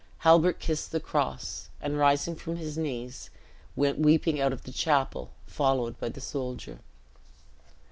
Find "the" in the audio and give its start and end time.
0.91-0.99, 4.63-4.71, 6.09-6.19